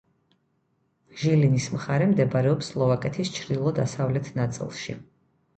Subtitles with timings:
[1.23, 4.99] ჟილინის მხარე მდებარეობს სლოვაკეთის ჩრდილო-დასავლეთ ნაწილში.